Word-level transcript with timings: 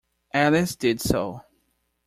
Alice 0.33 0.75
did 0.75 0.99
so. 0.99 1.43